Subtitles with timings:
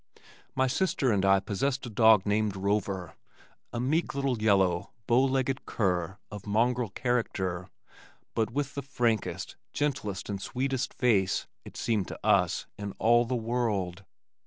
[0.55, 3.13] My sister and I possessed a dog named Rover,
[3.71, 7.69] a meek little yellow, bow legged cur of mongrel character,
[8.33, 13.35] but with the frankest, gentlest and sweetest face, it seemed to us, in all the
[13.35, 14.03] world.